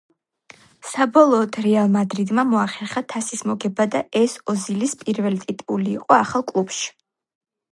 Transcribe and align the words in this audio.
საბოლოოდ 0.91 1.59
„რეალ 1.65 1.91
მადრიდმა“ 1.95 2.45
მოახერხა 2.53 3.03
თასის 3.13 3.45
მოგება 3.51 3.87
და 3.97 4.01
ეს 4.23 4.33
ოზილის 4.55 4.97
პირველი 5.05 5.39
ტიტული 5.45 5.87
იყო 5.99 6.19
ახალ 6.21 6.47
კლუბში. 6.53 6.91